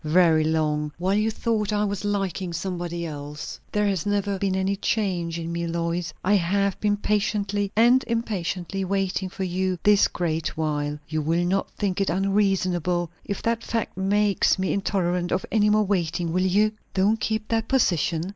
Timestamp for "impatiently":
8.07-8.83